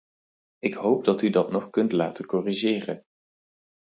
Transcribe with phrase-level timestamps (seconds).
[0.59, 3.03] Ik hoop dat u dat nog kunt laten corrigeren.